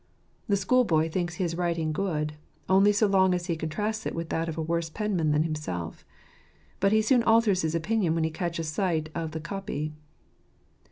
[0.47, 2.33] The schoolboy thinks his writing good,
[2.67, 6.03] only so long as he contrasts it with that of a worse penman than himself;
[6.79, 9.93] but he soon alters his opinion when he catches sight of the copy.